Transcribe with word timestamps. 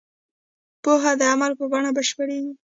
پوهه 0.83 1.11
د 1.19 1.21
عمل 1.33 1.51
په 1.59 1.65
بڼه 1.71 1.89
بشپړېږي. 1.97 2.53